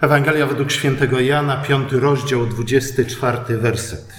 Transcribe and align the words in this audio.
Ewangelia 0.00 0.46
według 0.46 0.70
świętego 0.70 1.20
Jana, 1.20 1.56
5 1.56 1.92
rozdział, 1.92 2.46
24 2.46 3.58
werset. 3.58 4.12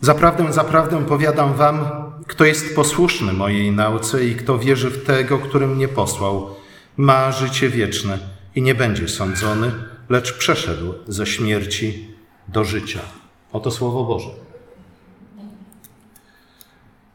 Zaprawdę, 0.00 0.52
zaprawdę 0.52 1.04
powiadam 1.04 1.54
wam, 1.54 1.88
kto 2.26 2.44
jest 2.44 2.74
posłuszny 2.74 3.32
mojej 3.32 3.72
nauce 3.72 4.24
i 4.24 4.34
kto 4.36 4.58
wierzy 4.58 4.90
w 4.90 5.04
tego, 5.04 5.38
który 5.38 5.66
mnie 5.66 5.88
posłał, 5.88 6.54
ma 6.96 7.32
życie 7.32 7.68
wieczne 7.68 8.18
i 8.54 8.62
nie 8.62 8.74
będzie 8.74 9.08
sądzony, 9.08 9.72
lecz 10.08 10.38
przeszedł 10.38 10.94
ze 11.08 11.26
śmierci 11.26 12.14
do 12.48 12.64
życia. 12.64 13.00
Oto 13.52 13.70
Słowo 13.70 14.04
Boże. 14.04 14.30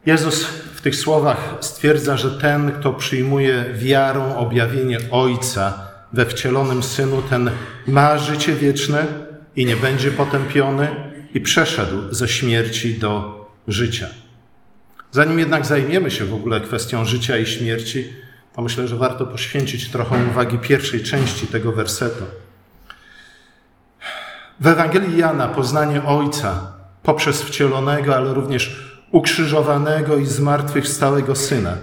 Jezus 0.06 0.46
tych 0.82 0.96
słowach 0.96 1.54
stwierdza, 1.60 2.16
że 2.16 2.30
ten, 2.30 2.72
kto 2.72 2.92
przyjmuje 2.92 3.64
wiarą 3.74 4.36
objawienie 4.36 4.98
Ojca 5.10 5.88
we 6.12 6.26
wcielonym 6.26 6.82
Synu, 6.82 7.22
ten 7.22 7.50
ma 7.86 8.18
życie 8.18 8.54
wieczne 8.54 9.06
i 9.56 9.66
nie 9.66 9.76
będzie 9.76 10.10
potępiony 10.10 10.88
i 11.34 11.40
przeszedł 11.40 12.14
ze 12.14 12.28
śmierci 12.28 12.98
do 12.98 13.42
życia. 13.68 14.06
Zanim 15.10 15.38
jednak 15.38 15.66
zajmiemy 15.66 16.10
się 16.10 16.24
w 16.24 16.34
ogóle 16.34 16.60
kwestią 16.60 17.04
życia 17.04 17.38
i 17.38 17.46
śmierci, 17.46 18.12
to 18.56 18.62
myślę, 18.62 18.88
że 18.88 18.96
warto 18.96 19.26
poświęcić 19.26 19.90
trochę 19.90 20.16
uwagi 20.30 20.58
pierwszej 20.58 21.02
części 21.02 21.46
tego 21.46 21.72
wersetu. 21.72 22.24
W 24.60 24.66
Ewangelii 24.66 25.18
Jana 25.18 25.48
poznanie 25.48 26.02
Ojca 26.04 26.72
poprzez 27.02 27.42
wcielonego, 27.42 28.16
ale 28.16 28.34
również 28.34 28.91
ukrzyżowanego 29.12 30.16
i 30.16 30.26
zmartwychwstałego 30.26 31.34
Syna 31.34 31.76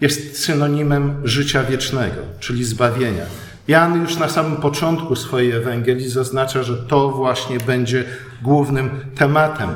jest 0.00 0.44
synonimem 0.44 1.20
życia 1.24 1.64
wiecznego, 1.64 2.22
czyli 2.40 2.64
zbawienia. 2.64 3.24
Jan 3.68 4.02
już 4.02 4.16
na 4.16 4.28
samym 4.28 4.56
początku 4.56 5.16
swojej 5.16 5.52
Ewangelii 5.52 6.08
zaznacza, 6.08 6.62
że 6.62 6.76
to 6.76 7.08
właśnie 7.08 7.58
będzie 7.58 8.04
głównym 8.42 8.90
tematem 9.14 9.70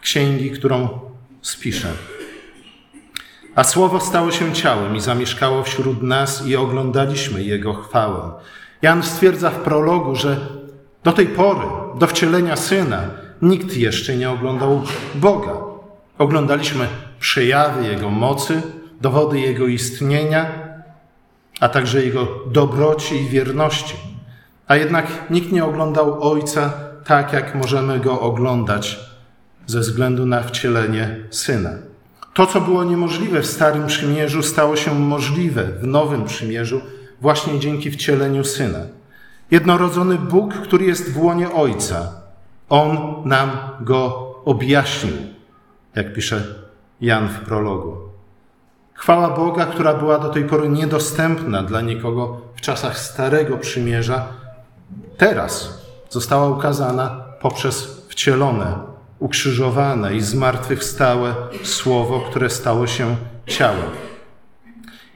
księgi, 0.00 0.50
którą 0.50 0.88
spiszę. 1.42 1.88
A 3.54 3.64
Słowo 3.64 4.00
stało 4.00 4.30
się 4.30 4.52
ciałem 4.52 4.96
i 4.96 5.00
zamieszkało 5.00 5.62
wśród 5.62 6.02
nas 6.02 6.46
i 6.46 6.56
oglądaliśmy 6.56 7.42
Jego 7.42 7.74
chwałę. 7.74 8.32
Jan 8.82 9.02
stwierdza 9.02 9.50
w 9.50 9.60
prologu, 9.60 10.16
że 10.16 10.36
do 11.04 11.12
tej 11.12 11.26
pory, 11.26 11.66
do 11.98 12.06
wcielenia 12.06 12.56
Syna, 12.56 13.02
nikt 13.42 13.76
jeszcze 13.76 14.16
nie 14.16 14.30
oglądał 14.30 14.82
Boga. 15.14 15.75
Oglądaliśmy 16.18 16.86
przejawy 17.20 17.86
Jego 17.86 18.10
mocy, 18.10 18.62
dowody 19.00 19.40
Jego 19.40 19.66
istnienia, 19.66 20.46
a 21.60 21.68
także 21.68 22.04
Jego 22.04 22.28
dobroci 22.46 23.22
i 23.22 23.28
wierności. 23.28 23.96
A 24.66 24.76
jednak 24.76 25.06
nikt 25.30 25.52
nie 25.52 25.64
oglądał 25.64 26.32
Ojca 26.32 26.72
tak, 27.04 27.32
jak 27.32 27.54
możemy 27.54 28.00
Go 28.00 28.20
oglądać 28.20 29.00
ze 29.66 29.80
względu 29.80 30.26
na 30.26 30.42
wcielenie 30.42 31.16
Syna. 31.30 31.70
To, 32.34 32.46
co 32.46 32.60
było 32.60 32.84
niemożliwe 32.84 33.42
w 33.42 33.46
Starym 33.46 33.86
Przymierzu, 33.86 34.42
stało 34.42 34.76
się 34.76 34.94
możliwe 34.94 35.64
w 35.64 35.86
Nowym 35.86 36.24
Przymierzu 36.24 36.80
właśnie 37.20 37.60
dzięki 37.60 37.90
wcieleniu 37.90 38.44
Syna. 38.44 38.78
Jednorodzony 39.50 40.18
Bóg, 40.18 40.54
który 40.54 40.84
jest 40.84 41.12
w 41.12 41.22
łonie 41.22 41.52
Ojca, 41.52 42.12
On 42.68 42.98
nam 43.24 43.50
go 43.80 44.34
objaśnił, 44.44 45.12
jak 45.96 46.12
pisze 46.12 46.44
Jan 47.00 47.28
w 47.28 47.40
prologu. 47.40 47.96
Chwała 48.94 49.30
Boga, 49.30 49.66
która 49.66 49.94
była 49.94 50.18
do 50.18 50.28
tej 50.28 50.44
pory 50.44 50.68
niedostępna 50.68 51.62
dla 51.62 51.80
nikogo 51.80 52.40
w 52.56 52.60
czasach 52.60 52.98
Starego 52.98 53.58
Przymierza, 53.58 54.28
teraz 55.16 55.82
została 56.10 56.48
ukazana 56.48 57.24
poprzez 57.40 58.06
wcielone, 58.08 58.78
ukrzyżowane 59.18 60.14
i 60.14 60.20
zmartwychwstałe 60.20 61.34
Słowo, 61.62 62.20
które 62.20 62.50
stało 62.50 62.86
się 62.86 63.16
ciałem. 63.46 63.90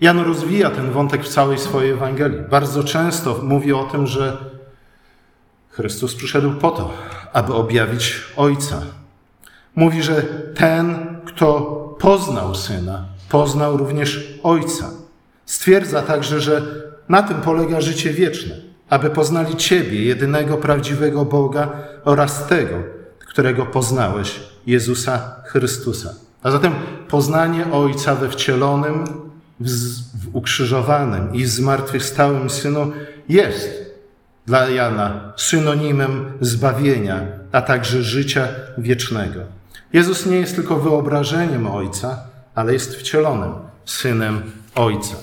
Jan 0.00 0.18
rozwija 0.18 0.70
ten 0.70 0.90
wątek 0.90 1.24
w 1.24 1.28
całej 1.28 1.58
swojej 1.58 1.90
Ewangelii. 1.90 2.40
Bardzo 2.50 2.84
często 2.84 3.40
mówi 3.42 3.72
o 3.72 3.84
tym, 3.84 4.06
że 4.06 4.36
Chrystus 5.68 6.14
przyszedł 6.14 6.52
po 6.54 6.70
to, 6.70 6.94
aby 7.32 7.54
objawić 7.54 8.22
Ojca. 8.36 8.82
Mówi, 9.76 10.02
że 10.02 10.22
ten, 10.54 10.96
kto 11.24 11.60
poznał 12.00 12.54
Syna, 12.54 13.04
poznał 13.28 13.76
również 13.76 14.38
Ojca. 14.42 14.90
Stwierdza 15.46 16.02
także, 16.02 16.40
że 16.40 16.62
na 17.08 17.22
tym 17.22 17.36
polega 17.36 17.80
życie 17.80 18.10
wieczne, 18.12 18.54
aby 18.90 19.10
poznali 19.10 19.56
Ciebie, 19.56 20.04
jedynego 20.04 20.56
prawdziwego 20.56 21.24
Boga 21.24 21.72
oraz 22.04 22.46
tego, 22.46 22.76
którego 23.18 23.66
poznałeś, 23.66 24.40
Jezusa 24.66 25.36
Chrystusa. 25.44 26.14
A 26.42 26.50
zatem 26.50 26.72
poznanie 27.08 27.72
Ojca 27.72 28.14
we 28.14 28.28
wcielonym, 28.28 29.04
w 29.60 30.36
ukrzyżowanym 30.36 31.34
i 31.34 31.44
zmartwychwstałym 31.44 32.50
Synu 32.50 32.92
jest 33.28 33.90
dla 34.46 34.68
Jana 34.68 35.32
synonimem 35.36 36.32
zbawienia, 36.40 37.20
a 37.52 37.62
także 37.62 38.02
życia 38.02 38.48
wiecznego. 38.78 39.40
Jezus 39.92 40.26
nie 40.26 40.36
jest 40.36 40.54
tylko 40.54 40.76
wyobrażeniem 40.76 41.66
Ojca, 41.66 42.18
ale 42.54 42.72
jest 42.72 42.96
wcielonym 42.96 43.52
Synem 43.84 44.42
Ojca. 44.74 45.16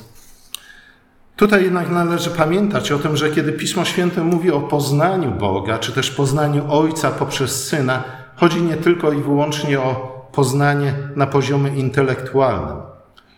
Tutaj 1.35 1.63
jednak 1.63 1.89
należy 1.89 2.29
pamiętać 2.29 2.91
o 2.91 2.99
tym, 2.99 3.17
że 3.17 3.31
kiedy 3.31 3.53
Pismo 3.53 3.85
Święte 3.85 4.23
mówi 4.23 4.51
o 4.51 4.61
poznaniu 4.61 5.31
Boga, 5.31 5.79
czy 5.79 5.91
też 5.91 6.11
poznaniu 6.11 6.71
Ojca 6.71 7.11
poprzez 7.11 7.67
Syna, 7.67 8.03
chodzi 8.35 8.61
nie 8.61 8.77
tylko 8.77 9.11
i 9.11 9.21
wyłącznie 9.21 9.79
o 9.79 10.17
poznanie 10.31 10.93
na 11.15 11.27
poziomie 11.27 11.69
intelektualnym 11.75 12.77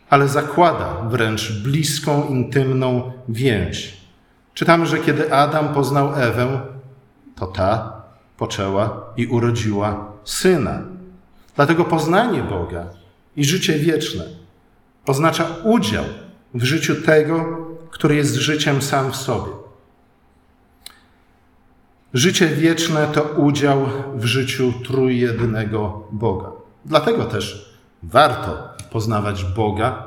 ale 0.10 0.28
zakłada 0.28 0.94
wręcz 1.10 1.52
bliską, 1.64 2.28
intymną 2.28 3.12
więź. 3.30 3.98
Czytamy, 4.54 4.86
że 4.86 4.98
kiedy 4.98 5.34
Adam 5.34 5.74
poznał 5.74 6.14
Ewę, 6.16 6.62
to 7.36 7.48
ta 7.48 8.02
poczęła 8.38 9.02
i 9.18 9.28
urodziła 9.28 10.12
syna. 10.24 10.82
Dlatego 11.60 11.86
poznanie 11.86 12.44
Boga 12.44 12.86
i 13.36 13.46
życie 13.46 13.80
wieczne 13.80 14.24
oznacza 15.06 15.48
udział 15.64 16.04
w 16.54 16.64
życiu 16.64 17.02
tego, 17.02 17.58
który 17.90 18.16
jest 18.16 18.36
życiem 18.36 18.82
sam 18.82 19.12
w 19.12 19.16
sobie. 19.16 19.52
Życie 22.14 22.48
wieczne 22.48 23.08
to 23.14 23.24
udział 23.24 23.86
w 24.16 24.26
życiu 24.26 24.74
trójjedynego 24.88 26.04
Boga. 26.12 26.52
Dlatego 26.86 27.26
też 27.26 27.76
warto 28.04 28.70
poznawać 28.92 29.44
Boga, 29.44 30.04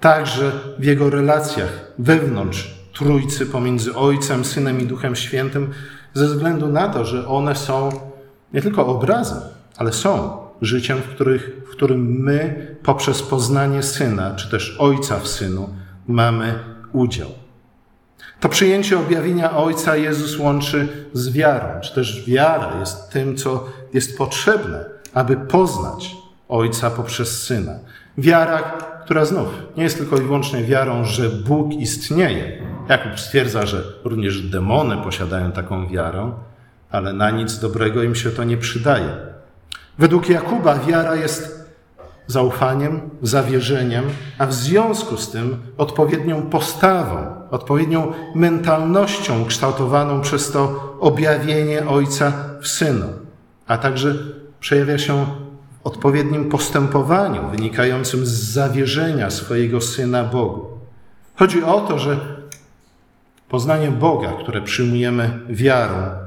także 0.00 0.52
w 0.78 0.84
Jego 0.84 1.10
relacjach 1.10 1.92
wewnątrz 1.98 2.74
Trójcy 2.92 3.46
pomiędzy 3.46 3.94
Ojcem, 3.94 4.44
Synem 4.44 4.80
i 4.80 4.86
Duchem 4.86 5.16
Świętym, 5.16 5.72
ze 6.14 6.26
względu 6.26 6.66
na 6.66 6.88
to, 6.88 7.04
że 7.04 7.28
one 7.28 7.56
są 7.56 7.88
nie 8.52 8.62
tylko 8.62 8.86
obrazem, 8.86 9.40
ale 9.76 9.92
są 9.92 10.49
życiem, 10.62 10.98
w, 10.98 11.14
których, 11.14 11.62
w 11.66 11.70
którym 11.70 12.00
my 12.00 12.66
poprzez 12.82 13.22
poznanie 13.22 13.82
Syna, 13.82 14.34
czy 14.34 14.50
też 14.50 14.76
Ojca 14.78 15.20
w 15.20 15.28
Synu, 15.28 15.68
mamy 16.08 16.58
udział. 16.92 17.28
To 18.40 18.48
przyjęcie 18.48 18.98
objawienia 18.98 19.56
Ojca 19.56 19.96
Jezus 19.96 20.38
łączy 20.38 20.88
z 21.12 21.32
wiarą, 21.32 21.80
czy 21.80 21.94
też 21.94 22.26
wiara 22.26 22.80
jest 22.80 23.10
tym, 23.10 23.36
co 23.36 23.66
jest 23.94 24.18
potrzebne, 24.18 24.84
aby 25.14 25.36
poznać 25.36 26.16
Ojca 26.48 26.90
poprzez 26.90 27.42
Syna. 27.42 27.72
Wiara, 28.18 28.58
która 29.04 29.24
znów 29.24 29.48
nie 29.76 29.82
jest 29.82 29.98
tylko 29.98 30.16
i 30.16 30.22
wyłącznie 30.22 30.64
wiarą, 30.64 31.04
że 31.04 31.30
Bóg 31.30 31.72
istnieje. 31.72 32.62
Jakub 32.88 33.20
stwierdza, 33.20 33.66
że 33.66 33.82
również 34.04 34.40
demony 34.40 34.96
posiadają 34.96 35.52
taką 35.52 35.88
wiarę, 35.88 36.32
ale 36.90 37.12
na 37.12 37.30
nic 37.30 37.58
dobrego 37.58 38.02
im 38.02 38.14
się 38.14 38.30
to 38.30 38.44
nie 38.44 38.56
przydaje. 38.56 39.16
Według 40.00 40.28
Jakuba 40.28 40.78
wiara 40.78 41.16
jest 41.16 41.68
zaufaniem, 42.26 43.00
zawierzeniem, 43.22 44.04
a 44.38 44.46
w 44.46 44.54
związku 44.54 45.16
z 45.16 45.30
tym 45.30 45.56
odpowiednią 45.78 46.42
postawą, 46.42 47.16
odpowiednią 47.50 48.12
mentalnością 48.34 49.44
kształtowaną 49.44 50.20
przez 50.20 50.50
to 50.50 50.94
objawienie 51.00 51.88
Ojca 51.88 52.32
w 52.60 52.68
Synu, 52.68 53.06
a 53.66 53.78
także 53.78 54.14
przejawia 54.60 54.98
się 54.98 55.26
odpowiednim 55.84 56.48
postępowaniu 56.48 57.48
wynikającym 57.48 58.26
z 58.26 58.30
zawierzenia 58.30 59.30
swojego 59.30 59.80
syna 59.80 60.24
Bogu. 60.24 60.66
Chodzi 61.36 61.64
o 61.64 61.80
to, 61.80 61.98
że 61.98 62.20
poznanie 63.48 63.90
Boga, 63.90 64.32
które 64.32 64.62
przyjmujemy 64.62 65.40
wiarą, 65.48 66.19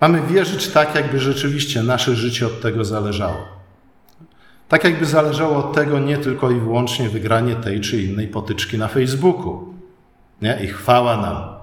mamy 0.00 0.22
wierzyć 0.22 0.68
tak, 0.68 0.94
jakby 0.94 1.18
rzeczywiście 1.18 1.82
nasze 1.82 2.14
życie 2.14 2.46
od 2.46 2.60
tego 2.60 2.84
zależało. 2.84 3.56
Tak, 4.68 4.84
jakby 4.84 5.06
zależało 5.06 5.56
od 5.56 5.74
tego 5.74 5.98
nie 5.98 6.18
tylko 6.18 6.50
i 6.50 6.60
wyłącznie 6.60 7.08
wygranie 7.08 7.56
tej 7.56 7.80
czy 7.80 8.02
innej 8.02 8.28
potyczki 8.28 8.78
na 8.78 8.88
Facebooku, 8.88 9.74
Nie? 10.42 10.58
I 10.64 10.66
chwała 10.66 11.16
nam 11.16 11.56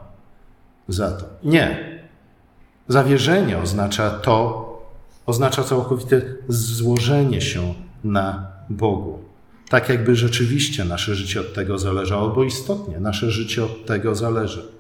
za 0.88 1.12
to. 1.12 1.26
Nie. 1.44 1.94
Zawierzenie 2.88 3.58
oznacza 3.58 4.10
to, 4.10 4.64
oznacza 5.26 5.64
całkowite 5.64 6.22
złożenie 6.48 7.42
się 7.42 7.74
na 8.04 8.48
Bogu. 8.70 9.20
Tak 9.70 9.90
jakby 9.90 10.16
rzeczywiście 10.16 10.86
nasze 10.86 11.16
życie 11.16 11.40
od 11.40 11.54
tego 11.54 11.80
zależało, 11.80 12.30
bo 12.30 12.44
istotnie 12.44 13.00
nasze 13.00 13.32
życie 13.32 13.64
od 13.64 13.86
tego 13.86 14.16
zależy. 14.16 14.73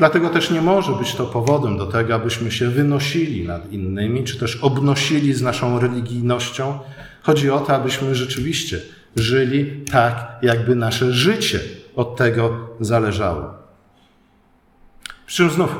Dlatego 0.00 0.30
też 0.30 0.50
nie 0.50 0.62
może 0.62 0.92
być 0.92 1.14
to 1.14 1.26
powodem 1.26 1.78
do 1.78 1.86
tego, 1.86 2.14
abyśmy 2.14 2.50
się 2.50 2.68
wynosili 2.68 3.46
nad 3.46 3.72
innymi, 3.72 4.24
czy 4.24 4.38
też 4.38 4.56
obnosili 4.56 5.34
z 5.34 5.42
naszą 5.42 5.80
religijnością. 5.80 6.78
Chodzi 7.22 7.50
o 7.50 7.60
to, 7.60 7.74
abyśmy 7.74 8.14
rzeczywiście 8.14 8.80
żyli 9.16 9.84
tak, 9.92 10.38
jakby 10.42 10.74
nasze 10.74 11.12
życie 11.12 11.60
od 11.96 12.16
tego 12.16 12.68
zależało. 12.80 13.54
Przy 15.26 15.36
czym 15.36 15.50
znów 15.50 15.76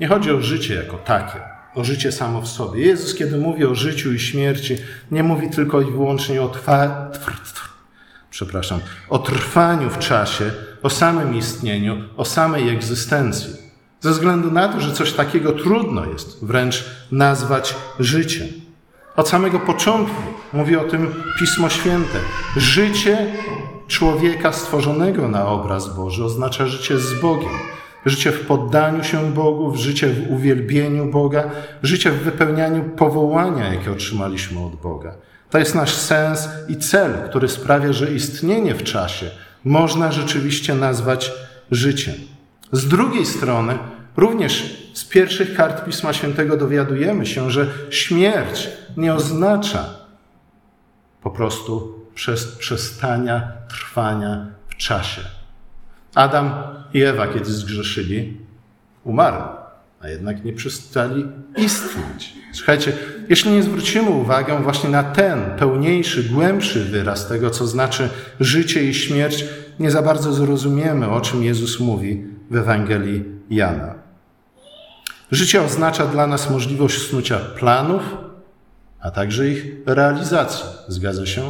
nie 0.00 0.08
chodzi 0.08 0.30
o 0.30 0.40
życie 0.40 0.74
jako 0.74 0.96
takie, 0.96 1.40
o 1.74 1.84
życie 1.84 2.12
samo 2.12 2.40
w 2.40 2.48
sobie. 2.48 2.82
Jezus, 2.86 3.14
kiedy 3.14 3.36
mówi 3.36 3.64
o 3.64 3.74
życiu 3.74 4.12
i 4.12 4.18
śmierci, 4.18 4.76
nie 5.10 5.22
mówi 5.22 5.50
tylko 5.50 5.80
i 5.80 5.90
wyłącznie 5.90 6.42
o, 6.42 6.52
przepraszam, 8.30 8.80
o 9.08 9.18
trwaniu 9.18 9.90
w 9.90 9.98
czasie, 9.98 10.50
o 10.82 10.90
samym 10.90 11.36
istnieniu, 11.36 11.96
o 12.16 12.24
samej 12.24 12.68
egzystencji. 12.68 13.50
Ze 14.00 14.10
względu 14.10 14.50
na 14.50 14.68
to, 14.68 14.80
że 14.80 14.92
coś 14.92 15.12
takiego 15.12 15.52
trudno 15.52 16.06
jest 16.06 16.44
wręcz 16.44 16.84
nazwać 17.12 17.74
życiem. 17.98 18.48
Od 19.16 19.28
samego 19.28 19.60
początku 19.60 20.22
mówi 20.52 20.76
o 20.76 20.84
tym 20.84 21.14
Pismo 21.38 21.68
Święte. 21.68 22.18
Życie 22.56 23.26
człowieka 23.88 24.52
stworzonego 24.52 25.28
na 25.28 25.46
obraz 25.46 25.96
Boży 25.96 26.24
oznacza 26.24 26.66
życie 26.66 26.98
z 26.98 27.20
Bogiem. 27.20 27.50
Życie 28.06 28.32
w 28.32 28.46
poddaniu 28.46 29.04
się 29.04 29.32
Bogu, 29.32 29.76
życie 29.76 30.08
w 30.08 30.32
uwielbieniu 30.32 31.06
Boga, 31.06 31.50
życie 31.82 32.10
w 32.10 32.22
wypełnianiu 32.22 32.84
powołania, 32.84 33.74
jakie 33.74 33.92
otrzymaliśmy 33.92 34.60
od 34.60 34.76
Boga. 34.76 35.14
To 35.50 35.58
jest 35.58 35.74
nasz 35.74 35.94
sens 35.94 36.48
i 36.68 36.76
cel, 36.76 37.12
który 37.28 37.48
sprawia, 37.48 37.92
że 37.92 38.12
istnienie 38.12 38.74
w 38.74 38.82
czasie 38.82 39.30
można 39.64 40.12
rzeczywiście 40.12 40.74
nazwać 40.74 41.32
życiem. 41.70 42.14
Z 42.72 42.88
drugiej 42.88 43.26
strony, 43.26 43.78
również 44.16 44.80
z 44.94 45.04
pierwszych 45.04 45.54
kart 45.54 45.84
Pisma 45.84 46.12
Świętego 46.12 46.56
dowiadujemy 46.56 47.26
się, 47.26 47.50
że 47.50 47.68
śmierć 47.90 48.68
nie 48.96 49.14
oznacza 49.14 49.84
po 51.22 51.30
prostu 51.30 52.00
przestania 52.58 53.52
trwania 53.68 54.46
w 54.68 54.76
czasie. 54.76 55.22
Adam 56.14 56.52
i 56.94 57.02
Ewa, 57.02 57.26
kiedy 57.26 57.52
zgrzeszyli, 57.52 58.36
umarli, 59.04 59.48
a 60.00 60.08
jednak 60.08 60.44
nie 60.44 60.52
przestali 60.52 61.26
istnieć. 61.56 62.34
Słuchajcie, 62.52 62.92
jeśli 63.30 63.50
nie 63.50 63.62
zwrócimy 63.62 64.10
uwagi 64.10 64.52
właśnie 64.62 64.90
na 64.90 65.02
ten 65.02 65.40
pełniejszy, 65.58 66.24
głębszy 66.24 66.84
wyraz 66.84 67.28
tego, 67.28 67.50
co 67.50 67.66
znaczy 67.66 68.10
życie 68.40 68.84
i 68.84 68.94
śmierć, 68.94 69.44
nie 69.78 69.90
za 69.90 70.02
bardzo 70.02 70.32
zrozumiemy, 70.32 71.10
o 71.10 71.20
czym 71.20 71.44
Jezus 71.44 71.80
mówi 71.80 72.24
w 72.50 72.56
Ewangelii 72.56 73.24
Jana. 73.50 73.94
Życie 75.30 75.62
oznacza 75.62 76.06
dla 76.06 76.26
nas 76.26 76.50
możliwość 76.50 77.08
snucia 77.08 77.38
planów, 77.38 78.02
a 79.00 79.10
także 79.10 79.48
ich 79.48 79.66
realizacji. 79.86 80.64
Zgadza 80.88 81.26
się? 81.26 81.42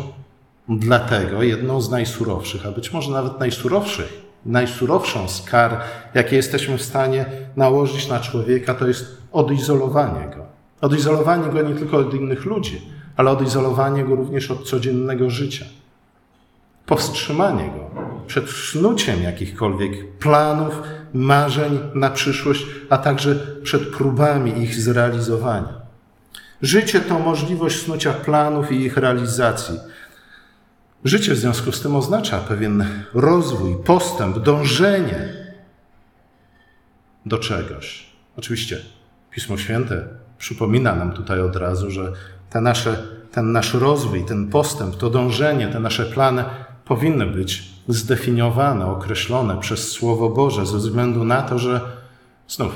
Dlatego 0.68 1.42
jedną 1.42 1.80
z 1.80 1.90
najsurowszych, 1.90 2.66
a 2.66 2.70
być 2.70 2.92
może 2.92 3.10
nawet 3.10 3.40
najsurowszych, 3.40 4.22
najsurowszą 4.46 5.28
z 5.28 5.42
kar, 5.42 5.80
jakie 6.14 6.36
jesteśmy 6.36 6.78
w 6.78 6.82
stanie 6.82 7.24
nałożyć 7.56 8.08
na 8.08 8.20
człowieka, 8.20 8.74
to 8.74 8.88
jest 8.88 9.18
odizolowanie 9.32 10.36
go. 10.36 10.59
Odizolowanie 10.80 11.52
go 11.52 11.62
nie 11.62 11.74
tylko 11.74 11.96
od 11.96 12.14
innych 12.14 12.44
ludzi, 12.44 12.82
ale 13.16 13.30
odizolowanie 13.30 14.04
go 14.04 14.14
również 14.14 14.50
od 14.50 14.68
codziennego 14.68 15.30
życia. 15.30 15.64
Powstrzymanie 16.86 17.70
go 17.70 17.90
przed 18.26 18.50
snuciem 18.50 19.22
jakichkolwiek 19.22 20.16
planów, 20.18 20.82
marzeń 21.14 21.78
na 21.94 22.10
przyszłość, 22.10 22.66
a 22.90 22.98
także 22.98 23.34
przed 23.62 23.82
próbami 23.82 24.62
ich 24.62 24.74
zrealizowania. 24.74 25.80
Życie 26.62 27.00
to 27.00 27.18
możliwość 27.18 27.82
snucia 27.82 28.12
planów 28.12 28.72
i 28.72 28.80
ich 28.80 28.96
realizacji. 28.96 29.78
Życie 31.04 31.34
w 31.34 31.38
związku 31.38 31.72
z 31.72 31.80
tym 31.80 31.96
oznacza 31.96 32.38
pewien 32.38 32.84
rozwój, 33.14 33.76
postęp, 33.84 34.38
dążenie 34.38 35.28
do 37.26 37.38
czegoś. 37.38 38.06
Oczywiście 38.36 38.80
Pismo 39.30 39.56
Święte 39.56 40.19
przypomina 40.40 40.94
nam 40.94 41.12
tutaj 41.12 41.40
od 41.40 41.56
razu, 41.56 41.90
że 41.90 42.12
te 42.50 42.60
nasze, 42.60 43.02
ten 43.32 43.52
nasz 43.52 43.74
rozwój, 43.74 44.24
ten 44.24 44.50
postęp, 44.50 44.96
to 44.96 45.10
dążenie, 45.10 45.68
te 45.68 45.80
nasze 45.80 46.04
plany 46.04 46.44
powinny 46.84 47.26
być 47.26 47.70
zdefiniowane, 47.88 48.86
określone 48.86 49.56
przez 49.60 49.90
Słowo 49.90 50.28
Boże, 50.28 50.66
ze 50.66 50.78
względu 50.78 51.24
na 51.24 51.42
to, 51.42 51.58
że 51.58 51.80
znów, 52.48 52.72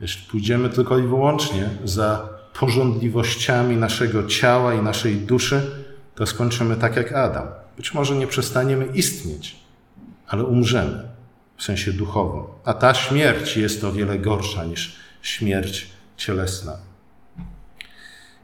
jeśli 0.00 0.30
pójdziemy 0.30 0.68
tylko 0.68 0.98
i 0.98 1.02
wyłącznie 1.02 1.70
za 1.84 2.28
porządliwościami 2.60 3.76
naszego 3.76 4.26
ciała 4.26 4.74
i 4.74 4.82
naszej 4.82 5.16
duszy, 5.16 5.70
to 6.14 6.26
skończymy 6.26 6.76
tak 6.76 6.96
jak 6.96 7.12
Adam. 7.12 7.46
Być 7.76 7.94
może 7.94 8.16
nie 8.16 8.26
przestaniemy 8.26 8.86
istnieć, 8.86 9.56
ale 10.28 10.44
umrzemy 10.44 11.08
w 11.56 11.62
sensie 11.62 11.92
duchowym. 11.92 12.42
A 12.64 12.74
ta 12.74 12.94
śmierć 12.94 13.56
jest 13.56 13.84
o 13.84 13.92
wiele 13.92 14.18
gorsza 14.18 14.64
niż 14.64 14.96
śmierć 15.22 15.91
cielesna. 16.22 16.76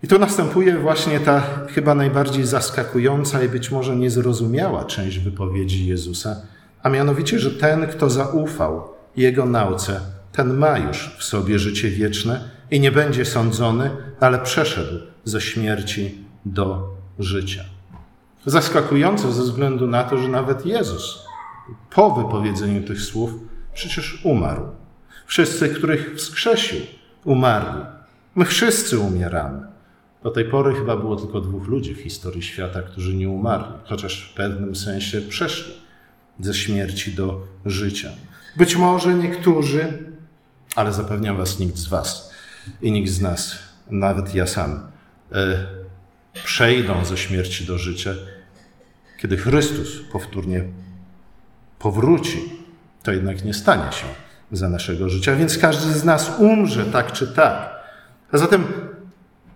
I 0.03 0.09
tu 0.09 0.19
następuje 0.19 0.79
właśnie 0.79 1.21
ta 1.21 1.43
chyba 1.75 1.95
najbardziej 1.95 2.45
zaskakująca 2.47 3.43
i 3.43 3.49
być 3.49 3.71
może 3.71 3.97
niezrozumiała 3.97 4.85
część 4.85 5.19
wypowiedzi 5.19 5.87
Jezusa, 5.87 6.37
a 6.83 6.89
mianowicie, 6.89 7.39
że 7.39 7.51
ten, 7.51 7.87
kto 7.87 8.11
zaufał 8.11 8.89
Jego 9.17 9.47
nauce, 9.47 10.01
ten 10.33 10.55
ma 10.55 10.79
już 10.79 11.17
w 11.19 11.25
sobie 11.25 11.59
życie 11.59 11.91
wieczne 11.91 12.51
i 12.71 12.81
nie 12.81 12.93
będzie 12.93 13.25
sądzony, 13.25 13.91
ale 14.21 14.39
przeszedł 14.39 15.01
ze 15.25 15.41
śmierci 15.41 16.25
do 16.45 16.95
życia. 17.19 17.65
Zaskakujące 18.47 19.33
ze 19.33 19.43
względu 19.43 19.87
na 19.87 20.05
to, 20.05 20.19
że 20.19 20.29
nawet 20.29 20.67
Jezus 20.67 21.25
po 21.91 22.11
wypowiedzeniu 22.11 22.83
tych 22.83 23.01
słów 23.01 23.31
przecież 23.75 24.21
umarł. 24.25 24.62
Wszyscy, 25.26 25.69
których 25.69 26.14
wskrzesił, 26.17 26.81
umarli. 27.25 27.85
My 28.35 28.45
wszyscy 28.45 28.99
umieramy. 28.99 29.67
Do 30.23 30.31
tej 30.31 30.45
pory 30.45 30.75
chyba 30.75 30.97
było 30.97 31.17
tylko 31.17 31.41
dwóch 31.41 31.67
ludzi 31.67 31.95
w 31.95 32.01
historii 32.01 32.43
świata, 32.43 32.83
którzy 32.83 33.15
nie 33.15 33.29
umarli, 33.29 33.73
chociaż 33.85 34.31
w 34.31 34.35
pewnym 34.35 34.77
sensie 34.77 35.21
przeszli 35.21 35.75
ze 36.41 36.55
śmierci 36.55 37.13
do 37.13 37.41
życia. 37.67 38.11
Być 38.57 38.77
może 38.77 39.15
niektórzy, 39.15 40.13
ale 40.75 40.93
zapewniam 40.93 41.37
Was, 41.37 41.59
nikt 41.59 41.77
z 41.77 41.89
Was 41.89 42.35
i 42.83 42.93
nikt 42.93 43.11
z 43.11 43.21
nas, 43.21 43.59
nawet 43.91 44.35
ja 44.35 44.47
sam, 44.47 44.81
e, 45.33 45.67
przejdą 46.45 47.05
ze 47.05 47.17
śmierci 47.17 47.67
do 47.67 47.79
życia, 47.79 48.11
kiedy 49.19 49.37
Chrystus 49.37 49.89
powtórnie 50.13 50.65
powróci, 51.79 52.53
to 53.03 53.13
jednak 53.13 53.45
nie 53.45 53.55
stanie 53.55 53.93
się 53.93 54.27
za 54.52 54.69
naszego 54.69 55.09
życia, 55.09 55.37
więc 55.37 55.59
każdy 55.59 55.93
z 55.93 56.05
nas 56.05 56.33
umrze 56.38 56.85
tak 56.85 57.12
czy 57.12 57.26
tak. 57.26 57.71
A 58.33 58.38
zatem 58.38 58.64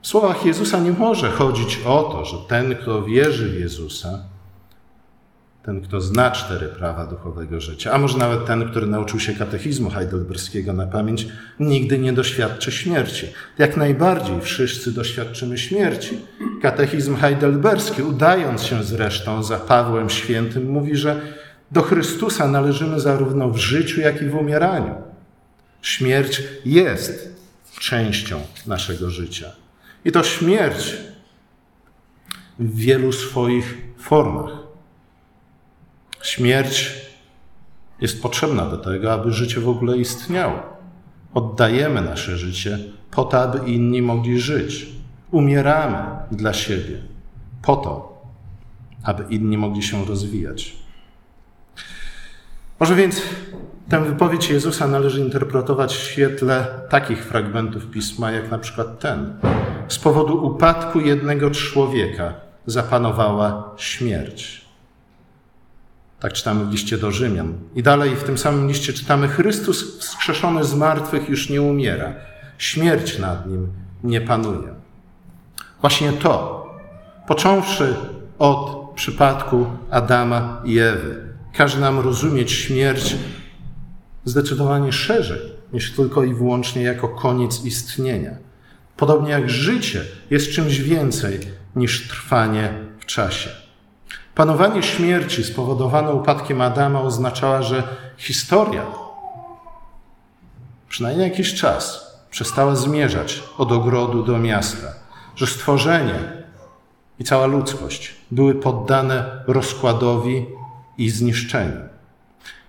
w 0.03 0.07
słowach 0.07 0.47
Jezusa 0.47 0.79
nie 0.79 0.93
może 0.93 1.31
chodzić 1.31 1.81
o 1.85 2.03
to, 2.03 2.25
że 2.25 2.37
ten, 2.49 2.75
kto 2.75 3.03
wierzy 3.03 3.49
w 3.49 3.61
Jezusa, 3.61 4.19
ten, 5.63 5.81
kto 5.81 6.01
zna 6.01 6.31
cztery 6.31 6.69
prawa 6.69 7.07
duchowego 7.07 7.61
życia, 7.61 7.93
a 7.93 7.99
może 7.99 8.19
nawet 8.19 8.47
ten, 8.47 8.71
który 8.71 8.87
nauczył 8.87 9.21
się 9.21 9.35
katechizmu 9.35 9.91
heidelberskiego 9.91 10.73
na 10.73 10.87
pamięć, 10.87 11.29
nigdy 11.61 11.99
nie 11.99 12.13
doświadczy 12.13 12.73
śmierci. 12.73 13.27
Jak 13.59 13.77
najbardziej 13.77 14.41
wszyscy 14.41 14.93
doświadczymy 14.93 15.59
śmierci. 15.59 16.19
Katechizm 16.63 17.17
heidelberski, 17.17 18.03
udając 18.03 18.63
się 18.63 18.83
zresztą 18.83 19.43
za 19.43 19.59
Pawłem 19.59 20.11
Świętym, 20.11 20.71
mówi, 20.71 20.97
że 20.97 21.21
do 21.73 21.83
Chrystusa 21.83 22.49
należymy 22.49 23.01
zarówno 23.01 23.51
w 23.51 23.57
życiu, 23.57 24.01
jak 24.01 24.23
i 24.23 24.27
w 24.27 24.35
umieraniu. 24.35 24.95
Śmierć 25.83 26.43
jest 26.65 27.37
częścią 27.79 28.41
naszego 28.67 29.11
życia. 29.11 29.47
I 30.05 30.13
to 30.13 30.23
śmierć 30.23 30.97
w 32.59 32.77
wielu 32.77 33.13
swoich 33.13 33.79
formach. 33.99 34.51
Śmierć 36.23 36.93
jest 38.01 38.23
potrzebna 38.23 38.67
do 38.67 38.79
tego, 38.79 39.13
aby 39.13 39.33
życie 39.33 39.61
w 39.61 39.69
ogóle 39.69 39.97
istniało. 39.97 40.63
Oddajemy 41.35 42.01
nasze 42.01 42.37
życie 42.39 42.79
po 43.11 43.25
to, 43.25 43.43
aby 43.43 43.71
inni 43.71 44.03
mogli 44.03 44.41
żyć. 44.41 44.87
Umieramy 45.31 45.99
dla 46.31 46.53
siebie 46.53 46.97
po 47.63 47.77
to, 47.77 48.23
aby 49.03 49.35
inni 49.35 49.59
mogli 49.59 49.83
się 49.83 50.05
rozwijać. 50.05 50.82
Może 52.83 52.95
więc 52.95 53.23
tę 53.89 54.05
wypowiedź 54.05 54.51
Jezusa 54.51 54.87
należy 54.87 55.21
interpretować 55.21 55.97
w 55.97 56.03
świetle 56.03 56.67
takich 56.89 57.25
fragmentów 57.25 57.87
pisma, 57.87 58.33
jak 58.33 58.51
na 58.51 58.59
przykład 58.59 58.99
ten. 58.99 59.35
Z 59.89 59.99
powodu 59.99 60.47
upadku 60.47 61.01
jednego 61.01 61.51
człowieka 61.51 62.35
zapanowała 62.67 63.75
śmierć. 63.77 64.65
Tak 66.21 66.33
czytamy 66.33 66.65
w 66.65 66.71
liście 66.71 66.99
do 66.99 67.11
Rzymian. 67.11 67.55
I 67.75 67.83
dalej 67.83 68.17
w 68.17 68.23
tym 68.23 68.39
samym 68.39 68.69
liście 68.69 68.93
czytamy: 68.93 69.29
Chrystus 69.29 69.99
wskrzeszony 69.99 70.65
z 70.65 70.75
martwych 70.75 71.29
już 71.29 71.51
nie 71.51 71.63
umiera, 71.63 72.13
śmierć 72.59 73.19
nad 73.19 73.47
nim 73.47 73.69
nie 74.05 74.21
panuje. 74.21 74.69
Właśnie 75.81 76.13
to, 76.13 76.67
począwszy 77.27 77.97
od 78.39 78.93
przypadku 78.95 79.67
Adama 79.91 80.63
i 80.65 80.79
Ewy, 80.79 81.32
każe 81.53 81.81
nam 81.81 82.01
rozumieć 82.01 82.53
śmierć 82.53 83.17
zdecydowanie 84.25 84.93
szerzej 84.93 85.41
niż 85.73 85.93
tylko 85.93 86.25
i 86.25 86.35
wyłącznie 86.35 86.83
jako 86.83 87.09
koniec 87.09 87.65
istnienia. 87.65 88.31
Podobnie 88.97 89.31
jak 89.31 89.51
życie 89.51 90.05
jest 90.31 90.51
czymś 90.51 90.81
więcej 90.81 91.41
niż 91.77 92.09
trwanie 92.09 92.73
w 92.99 93.07
czasie. 93.07 93.51
Panowanie 94.35 94.83
śmierci 94.83 95.45
spowodowane 95.45 96.13
upadkiem 96.13 96.61
Adama 96.61 97.01
oznaczała, 97.01 97.63
że 97.63 97.83
historia, 98.17 98.87
przynajmniej 100.89 101.31
jakiś 101.31 101.55
czas, 101.55 102.13
przestała 102.31 102.77
zmierzać 102.77 103.43
od 103.59 103.73
ogrodu 103.73 104.23
do 104.23 104.39
miasta, 104.39 104.87
że 105.37 105.47
stworzenie 105.47 106.15
i 107.19 107.25
cała 107.25 107.47
ludzkość 107.47 108.15
były 108.31 108.55
poddane 108.55 109.45
rozkładowi 109.47 110.47
i 110.99 111.11
zniszczeniu. 111.11 111.81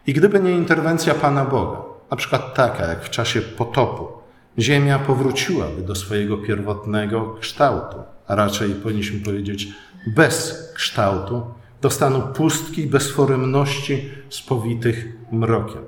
I 0.08 0.14
gdyby 0.14 0.40
nie 0.40 0.52
interwencja 0.52 1.14
Pana 1.14 1.46
Boga, 1.46 1.78
na 2.12 2.18
przykład 2.18 2.54
taka 2.54 2.88
jak 2.88 3.04
w 3.04 3.10
czasie 3.10 3.42
potopu, 3.42 4.08
Ziemia 4.60 5.00
powróciłaby 5.00 5.82
do 5.82 5.96
swojego 5.96 6.38
pierwotnego 6.38 7.38
kształtu, 7.40 7.98
a 8.28 8.36
raczej 8.36 8.70
powinniśmy 8.70 9.20
powiedzieć 9.20 9.68
bez 10.16 10.68
kształtu, 10.76 11.44
do 11.82 11.90
stanu 11.90 12.22
pustki 12.22 12.88
bezforemności 12.88 14.10
spowitych 14.30 15.08
mrokiem. 15.32 15.82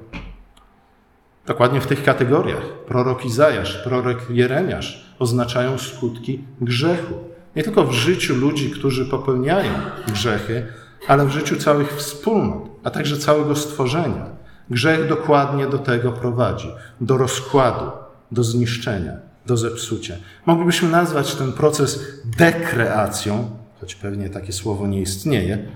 Dokładnie 1.46 1.82
w 1.82 1.88
tych 1.88 2.04
kategoriach 2.04 2.64
prorok 2.88 3.26
Izajasz, 3.26 3.78
prorok 3.84 4.30
Jeremiasz 4.30 5.16
oznaczają 5.20 5.78
skutki 5.78 6.44
grzechu. 6.62 7.14
Nie 7.56 7.64
tylko 7.64 7.86
w 7.86 7.94
życiu 7.94 8.36
ludzi, 8.36 8.72
którzy 8.72 9.06
popełniają 9.06 9.72
grzechy, 10.08 10.68
ale 11.08 11.26
w 11.26 11.30
życiu 11.30 11.58
całych 11.58 11.98
wspólnot, 11.98 12.70
a 12.84 12.90
także 12.90 13.18
całego 13.18 13.56
stworzenia. 13.56 14.26
Grzech 14.70 15.08
dokładnie 15.08 15.68
do 15.68 15.78
tego 15.78 16.12
prowadzi, 16.12 16.72
do 17.02 17.18
rozkładu, 17.18 17.92
do 18.32 18.44
zniszczenia, 18.44 19.14
do 19.46 19.58
zepsucia. 19.58 20.16
Moglibyśmy 20.46 20.90
nazwać 20.90 21.36
ten 21.36 21.54
proces 21.54 22.00
dekreacją, 22.38 23.50
choć 23.82 23.96
pewnie 23.96 24.30
takie 24.30 24.54
słowo 24.54 24.88
nie 24.88 25.02
istnieje, 25.02 25.68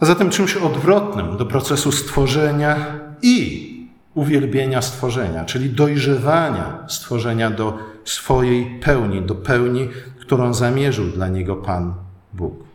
a 0.00 0.06
zatem 0.06 0.30
czymś 0.30 0.56
odwrotnym 0.56 1.36
do 1.36 1.46
procesu 1.46 1.92
stworzenia 1.92 3.00
i 3.22 3.68
uwielbienia 4.14 4.82
stworzenia, 4.82 5.44
czyli 5.44 5.70
dojrzewania 5.70 6.84
stworzenia 6.88 7.50
do 7.50 7.78
swojej 8.04 8.80
pełni, 8.80 9.22
do 9.22 9.34
pełni, 9.34 9.88
którą 10.20 10.54
zamierzył 10.54 11.06
dla 11.06 11.28
niego 11.28 11.56
Pan 11.56 11.94
Bóg. 12.32 12.67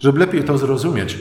Żeby 0.00 0.18
lepiej 0.18 0.44
to 0.44 0.58
zrozumieć, 0.58 1.18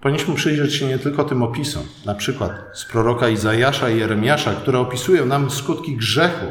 powinniśmy 0.00 0.34
przyjrzeć 0.34 0.74
się 0.74 0.86
nie 0.86 0.98
tylko 0.98 1.24
tym 1.24 1.42
opisom, 1.42 1.82
na 2.06 2.14
przykład 2.14 2.52
z 2.72 2.84
proroka 2.84 3.28
Izajasza 3.28 3.90
i 3.90 3.98
Jeremiasza, 3.98 4.54
które 4.54 4.78
opisują 4.78 5.26
nam 5.26 5.50
skutki 5.50 5.96
grzechu 5.96 6.46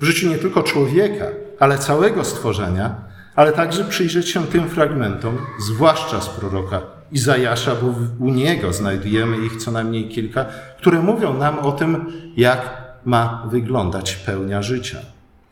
w 0.00 0.04
życiu 0.04 0.28
nie 0.28 0.38
tylko 0.38 0.62
człowieka, 0.62 1.24
ale 1.58 1.78
całego 1.78 2.24
stworzenia, 2.24 2.94
ale 3.36 3.52
także 3.52 3.84
przyjrzeć 3.84 4.28
się 4.28 4.46
tym 4.46 4.68
fragmentom, 4.68 5.38
zwłaszcza 5.60 6.20
z 6.20 6.28
proroka 6.28 6.80
Izajasza, 7.12 7.74
bo 7.74 7.94
u 8.24 8.28
niego 8.28 8.72
znajdujemy 8.72 9.36
ich 9.46 9.56
co 9.56 9.70
najmniej 9.70 10.08
kilka, 10.08 10.46
które 10.78 11.02
mówią 11.02 11.38
nam 11.38 11.58
o 11.58 11.72
tym, 11.72 12.12
jak 12.36 12.82
ma 13.04 13.42
wyglądać 13.50 14.16
pełnia 14.16 14.62
życia. 14.62 14.98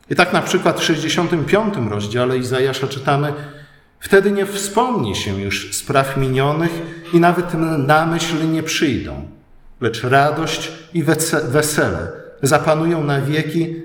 I 0.09 0.15
tak 0.15 0.33
na 0.33 0.41
przykład 0.41 0.79
w 0.79 0.83
65 0.83 1.73
rozdziale 1.89 2.37
Izajasza 2.37 2.87
czytamy: 2.87 3.33
Wtedy 3.99 4.31
nie 4.31 4.45
wspomni 4.45 5.15
się 5.15 5.41
już 5.41 5.75
spraw 5.75 6.17
minionych 6.17 6.71
i 7.13 7.19
nawet 7.19 7.53
na 7.77 8.05
myśl 8.05 8.51
nie 8.51 8.63
przyjdą, 8.63 9.27
lecz 9.81 10.03
radość 10.03 10.71
i 10.93 11.03
wesele 11.43 12.11
zapanują 12.41 13.03
na 13.03 13.21
wieki 13.21 13.75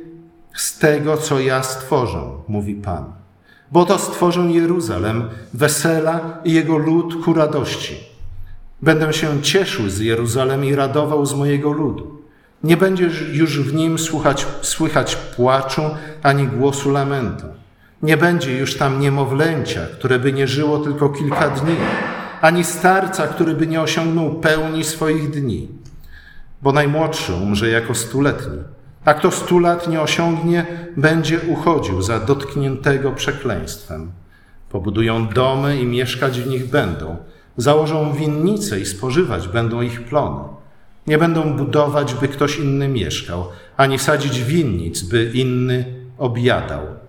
z 0.56 0.78
tego, 0.78 1.16
co 1.16 1.40
ja 1.40 1.62
stworzę, 1.62 2.22
mówi 2.48 2.74
Pan. 2.74 3.04
Bo 3.72 3.84
to 3.84 3.98
stworzę 3.98 4.40
Jeruzalem, 4.40 5.28
wesela 5.54 6.38
i 6.44 6.52
jego 6.52 6.78
lud 6.78 7.24
ku 7.24 7.34
radości. 7.34 7.96
Będę 8.82 9.12
się 9.12 9.42
cieszył 9.42 9.88
z 9.88 9.98
Jeruzalem 9.98 10.64
i 10.64 10.74
radował 10.74 11.26
z 11.26 11.34
mojego 11.34 11.72
ludu. 11.72 12.22
Nie 12.64 12.76
będzie 12.76 13.10
już 13.32 13.60
w 13.60 13.74
nim 13.74 13.98
słuchać, 13.98 14.46
słychać 14.62 15.16
płaczu 15.16 15.82
ani 16.22 16.46
głosu 16.46 16.90
lamentu. 16.90 17.46
Nie 18.04 18.16
będzie 18.16 18.58
już 18.58 18.76
tam 18.76 19.00
niemowlęcia, 19.00 19.80
które 19.92 20.18
by 20.18 20.32
nie 20.32 20.46
żyło 20.46 20.78
tylko 20.78 21.08
kilka 21.08 21.50
dni, 21.50 21.76
ani 22.40 22.64
starca, 22.64 23.26
który 23.26 23.54
by 23.54 23.66
nie 23.66 23.80
osiągnął 23.80 24.34
pełni 24.34 24.84
swoich 24.84 25.30
dni, 25.30 25.68
bo 26.62 26.72
najmłodszy 26.72 27.34
umrze 27.34 27.68
jako 27.68 27.94
stuletni, 27.94 28.58
a 29.04 29.14
kto 29.14 29.30
stu 29.30 29.58
lat 29.58 29.88
nie 29.88 30.00
osiągnie, 30.00 30.66
będzie 30.96 31.40
uchodził 31.40 32.02
za 32.02 32.20
dotkniętego 32.20 33.12
przekleństwem. 33.12 34.12
Pobudują 34.70 35.28
domy 35.28 35.80
i 35.80 35.86
mieszkać 35.86 36.40
w 36.40 36.46
nich 36.46 36.70
będą, 36.70 37.16
założą 37.56 38.12
winnice 38.12 38.80
i 38.80 38.86
spożywać 38.86 39.48
będą 39.48 39.82
ich 39.82 40.04
plony. 40.04 40.44
Nie 41.06 41.18
będą 41.18 41.56
budować, 41.56 42.14
by 42.14 42.28
ktoś 42.28 42.58
inny 42.58 42.88
mieszkał, 42.88 43.48
ani 43.76 43.98
sadzić 43.98 44.44
winnic, 44.44 45.02
by 45.02 45.30
inny 45.34 45.84
objadał 46.18 47.03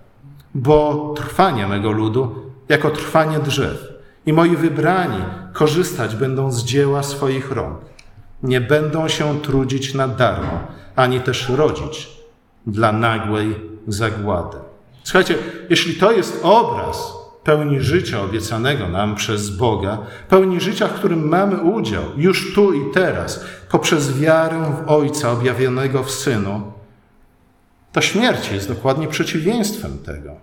bo 0.56 1.14
trwanie 1.16 1.66
mego 1.66 1.90
ludu 1.90 2.34
jako 2.68 2.90
trwanie 2.90 3.38
drzew 3.38 3.88
i 4.26 4.32
moi 4.32 4.56
wybrani 4.56 5.24
korzystać 5.52 6.16
będą 6.16 6.52
z 6.52 6.64
dzieła 6.64 7.02
swoich 7.02 7.50
rąk. 7.50 7.78
Nie 8.42 8.60
będą 8.60 9.08
się 9.08 9.40
trudzić 9.40 9.94
na 9.94 10.08
darmo, 10.08 10.60
ani 10.96 11.20
też 11.20 11.48
rodzić 11.48 12.08
dla 12.66 12.92
nagłej 12.92 13.54
zagłady. 13.88 14.56
Słuchajcie, 15.02 15.34
jeśli 15.70 15.94
to 15.94 16.12
jest 16.12 16.40
obraz 16.42 17.12
pełni 17.44 17.80
życia 17.80 18.22
obiecanego 18.22 18.88
nam 18.88 19.14
przez 19.14 19.50
Boga, 19.50 19.98
pełni 20.28 20.60
życia, 20.60 20.88
w 20.88 20.92
którym 20.92 21.28
mamy 21.28 21.60
udział 21.60 22.02
już 22.16 22.54
tu 22.54 22.72
i 22.72 22.92
teraz, 22.92 23.44
poprzez 23.70 24.18
wiarę 24.18 24.72
w 24.72 24.90
Ojca 24.90 25.32
objawionego 25.32 26.02
w 26.02 26.10
Synu, 26.10 26.72
to 27.96 28.02
śmierć 28.02 28.50
jest 28.52 28.68
dokładnie 28.68 29.08
przeciwieństwem 29.08 29.98
tego, 29.98 30.36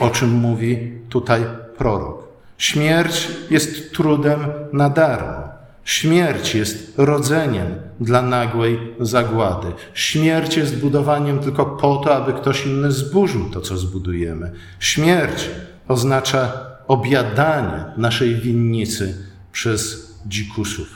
o 0.00 0.10
czym 0.10 0.30
mówi 0.30 0.92
tutaj 1.08 1.44
prorok. 1.78 2.28
Śmierć 2.58 3.28
jest 3.50 3.92
trudem 3.92 4.40
na 4.72 4.90
darmo. 4.90 5.48
Śmierć 5.84 6.54
jest 6.54 6.94
rodzeniem 6.96 7.66
dla 8.00 8.22
nagłej 8.22 8.94
zagłady. 9.00 9.72
Śmierć 9.94 10.56
jest 10.56 10.80
budowaniem 10.80 11.38
tylko 11.38 11.66
po 11.66 11.96
to, 11.96 12.16
aby 12.16 12.32
ktoś 12.32 12.66
inny 12.66 12.92
zburzył 12.92 13.50
to, 13.50 13.60
co 13.60 13.76
zbudujemy. 13.76 14.52
Śmierć 14.78 15.50
oznacza 15.88 16.52
obiadanie 16.88 17.84
naszej 17.96 18.34
winnicy 18.34 19.26
przez 19.52 20.10
dzikusów. 20.26 20.88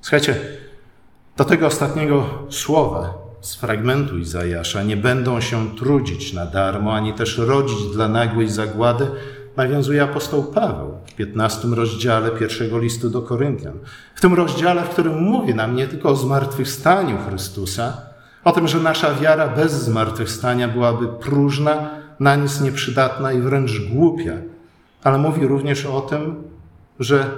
Słuchajcie, 0.00 0.36
do 1.36 1.44
tego 1.44 1.66
ostatniego 1.66 2.46
słowa 2.50 3.21
z 3.42 3.54
fragmentu 3.54 4.18
Izajasza, 4.18 4.82
nie 4.82 4.96
będą 4.96 5.40
się 5.40 5.76
trudzić 5.76 6.32
na 6.32 6.46
darmo, 6.46 6.94
ani 6.94 7.14
też 7.14 7.38
rodzić 7.38 7.92
dla 7.92 8.08
nagłej 8.08 8.48
zagłady, 8.48 9.06
nawiązuje 9.56 10.02
apostoł 10.02 10.44
Paweł 10.44 10.98
w 11.06 11.14
15 11.14 11.68
rozdziale 11.68 12.30
pierwszego 12.30 12.78
listu 12.78 13.10
do 13.10 13.22
Koryntian. 13.22 13.78
W 14.14 14.20
tym 14.20 14.34
rozdziale, 14.34 14.82
w 14.82 14.88
którym 14.88 15.22
mówi 15.22 15.54
nam 15.54 15.76
nie 15.76 15.88
tylko 15.88 16.08
o 16.08 16.16
zmartwychwstaniu 16.16 17.18
Chrystusa, 17.28 17.96
o 18.44 18.52
tym, 18.52 18.68
że 18.68 18.80
nasza 18.80 19.14
wiara 19.14 19.48
bez 19.48 19.72
zmartwychwstania 19.72 20.68
byłaby 20.68 21.08
próżna, 21.08 21.90
na 22.20 22.36
nic 22.36 22.60
nieprzydatna 22.60 23.32
i 23.32 23.40
wręcz 23.40 23.80
głupia, 23.80 24.32
ale 25.04 25.18
mówi 25.18 25.46
również 25.46 25.86
o 25.86 26.00
tym, 26.00 26.42
że 27.00 27.30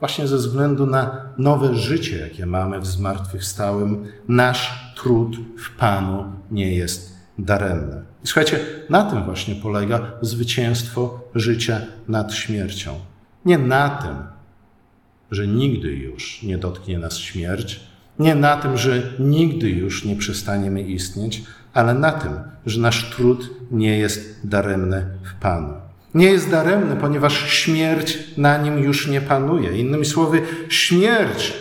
właśnie 0.00 0.26
ze 0.26 0.36
względu 0.36 0.86
na 0.86 1.24
nowe 1.38 1.74
życie, 1.74 2.18
jakie 2.18 2.46
mamy 2.46 2.80
w 2.80 2.86
zmartwychwstałym, 2.86 4.06
nasz 4.28 4.92
trud 4.96 5.36
w 5.58 5.76
Panu 5.76 6.24
nie 6.50 6.74
jest 6.74 7.16
daremny. 7.38 8.02
I 8.24 8.26
słuchajcie, 8.26 8.60
na 8.90 9.10
tym 9.10 9.24
właśnie 9.24 9.54
polega 9.54 10.12
zwycięstwo 10.20 11.20
życia 11.34 11.80
nad 12.08 12.34
śmiercią. 12.34 12.94
Nie 13.44 13.58
na 13.58 13.88
tym, 13.88 14.14
że 15.30 15.46
nigdy 15.46 15.88
już 15.88 16.42
nie 16.42 16.58
dotknie 16.58 16.98
nas 16.98 17.16
śmierć, 17.16 17.80
nie 18.18 18.34
na 18.34 18.56
tym, 18.56 18.76
że 18.76 19.02
nigdy 19.18 19.70
już 19.70 20.04
nie 20.04 20.16
przestaniemy 20.16 20.82
istnieć, 20.82 21.42
ale 21.74 21.94
na 21.94 22.12
tym, 22.12 22.32
że 22.66 22.80
nasz 22.80 23.10
trud 23.10 23.50
nie 23.70 23.98
jest 23.98 24.48
daremny 24.48 25.06
w 25.22 25.40
Panu. 25.40 25.74
Nie 26.14 26.26
jest 26.26 26.50
daremny, 26.50 26.96
ponieważ 26.96 27.50
śmierć 27.50 28.18
na 28.36 28.58
nim 28.58 28.78
już 28.78 29.06
nie 29.06 29.20
panuje. 29.20 29.78
Innymi 29.78 30.04
słowy, 30.04 30.42
śmierć 30.68 31.52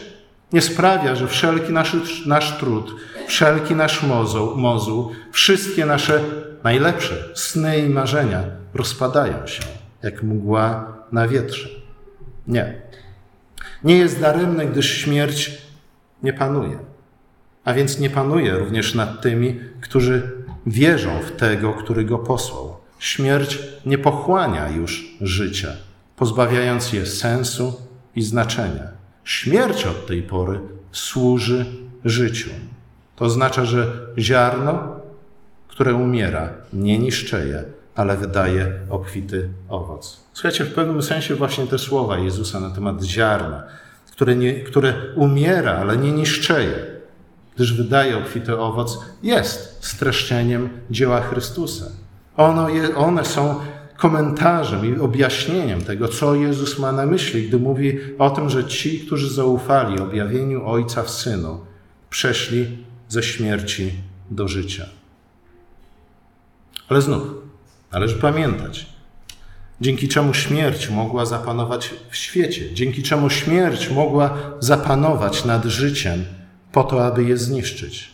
nie 0.53 0.62
sprawia, 0.62 1.15
że 1.15 1.27
wszelki 1.27 1.74
nasz, 1.74 2.25
nasz 2.25 2.58
trud, 2.58 2.96
wszelki 3.27 3.75
nasz 3.75 4.03
mozuł, 4.03 4.58
mozuł, 4.58 5.12
wszystkie 5.32 5.86
nasze 5.86 6.22
najlepsze 6.63 7.15
sny 7.36 7.79
i 7.79 7.89
marzenia 7.89 8.44
rozpadają 8.74 9.48
się 9.48 9.63
jak 10.03 10.24
mgła 10.24 10.94
na 11.12 11.27
wietrze. 11.27 11.70
Nie. 12.48 12.82
Nie 13.84 13.98
jest 13.98 14.20
daremny, 14.22 14.65
gdyż 14.65 14.98
śmierć 14.98 15.62
nie 16.24 16.34
panuje. 16.34 16.79
A 17.65 17.74
więc 17.74 18.00
nie 18.00 18.10
panuje 18.10 18.53
również 18.58 18.96
nad 18.96 19.22
tymi, 19.22 19.60
którzy 19.82 20.32
wierzą 20.65 21.20
w 21.22 21.32
tego, 21.32 21.74
który 21.74 22.06
go 22.06 22.20
posłał. 22.20 22.69
Śmierć 23.00 23.60
nie 23.86 23.98
pochłania 23.98 24.70
już 24.70 25.18
życia, 25.22 25.70
pozbawiając 26.15 26.94
je 26.94 27.06
sensu 27.06 27.82
i 28.15 28.22
znaczenia. 28.22 28.88
Śmierć 29.24 29.86
od 29.86 30.08
tej 30.08 30.24
pory 30.24 30.60
służy 30.91 31.65
życiu. 32.06 32.50
To 33.15 33.25
oznacza, 33.25 33.65
że 33.65 33.91
ziarno, 34.18 35.00
które 35.68 35.94
umiera, 35.94 36.50
nie 36.74 37.00
niszczeje, 37.00 37.63
ale 37.96 38.18
wydaje 38.18 38.74
obfity 38.89 39.50
owoc. 39.70 40.20
Słuchajcie, 40.34 40.65
w 40.65 40.74
pewnym 40.74 41.01
sensie 41.01 41.36
właśnie 41.36 41.68
te 41.68 41.79
słowa 41.79 42.18
Jezusa 42.18 42.60
na 42.60 42.70
temat 42.70 43.03
ziarna, 43.03 43.63
które, 44.12 44.36
nie, 44.36 44.53
które 44.53 44.94
umiera, 45.15 45.72
ale 45.72 45.98
nie 45.98 46.12
niszczeje, 46.12 46.86
gdyż 47.56 47.74
wydaje 47.74 48.18
obfity 48.18 48.58
owoc, 48.58 49.00
jest 49.24 49.77
streszczeniem 49.82 50.70
dzieła 50.91 51.22
Chrystusa. 51.22 51.86
Ono 52.39 52.69
je, 52.69 52.96
one 52.96 53.25
są 53.25 53.60
komentarzem 53.98 54.86
i 54.86 55.00
objaśnieniem 55.00 55.81
tego, 55.81 56.08
co 56.08 56.36
Jezus 56.36 56.79
ma 56.79 56.91
na 56.91 57.05
myśli, 57.05 57.48
gdy 57.48 57.60
mówi 57.60 57.98
o 58.19 58.29
tym, 58.29 58.50
że 58.50 58.65
ci, 58.65 59.00
którzy 59.00 59.34
zaufali 59.34 60.00
objawieniu 60.00 60.67
Ojca 60.67 61.03
w 61.03 61.10
Synu, 61.10 61.60
przeszli 62.10 62.77
ze 63.10 63.24
śmierci 63.24 63.93
do 64.31 64.48
życia. 64.48 64.86
Ale 66.89 67.01
znów, 67.01 67.24
należy 67.91 68.15
pamiętać, 68.15 68.88
dzięki 69.81 70.08
czemu 70.08 70.34
śmierć 70.34 70.89
mogła 70.89 71.25
zapanować 71.25 71.93
w 72.10 72.15
świecie, 72.15 72.74
dzięki 72.74 73.03
czemu 73.03 73.29
śmierć 73.29 73.89
mogła 73.89 74.38
zapanować 74.60 75.46
nad 75.46 75.65
życiem 75.65 76.25
po 76.72 76.84
to, 76.84 77.05
aby 77.05 77.24
je 77.24 77.38
zniszczyć. 77.38 78.10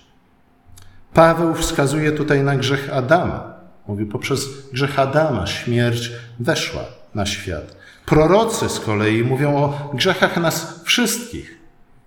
Paweł 1.14 1.54
wskazuje 1.54 2.12
tutaj 2.12 2.44
na 2.44 2.56
grzech 2.58 2.90
Adama. 2.94 3.55
Mówi, 3.88 4.06
poprzez 4.06 4.70
grzech 4.74 5.00
Adama 5.00 5.48
śmierć 5.48 6.12
weszła 6.40 6.82
na 7.16 7.26
świat. 7.26 7.76
Prorocy 8.06 8.70
z 8.70 8.80
kolei 8.80 9.24
mówią 9.24 9.56
o 9.58 9.92
grzechach 9.94 10.38
nas 10.38 10.82
wszystkich, 10.84 11.58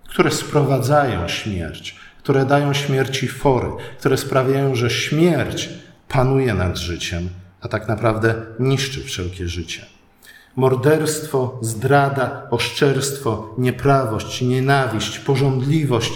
które 0.09 0.31
sprowadzają 0.31 1.27
śmierć, 1.27 1.95
które 2.17 2.45
dają 2.45 2.73
śmierci 2.73 3.27
fory, 3.27 3.69
które 3.99 4.17
sprawiają, 4.17 4.75
że 4.75 4.89
śmierć 4.89 5.69
panuje 6.07 6.53
nad 6.53 6.77
życiem, 6.77 7.29
a 7.61 7.67
tak 7.67 7.87
naprawdę 7.87 8.35
niszczy 8.59 9.03
wszelkie 9.03 9.47
życie. 9.47 9.85
Morderstwo, 10.55 11.59
zdrada, 11.61 12.47
oszczerstwo, 12.51 13.55
nieprawość, 13.57 14.41
nienawiść, 14.41 15.19
porządliwość. 15.19 16.11